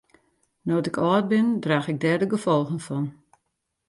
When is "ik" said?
0.89-0.97, 1.91-2.01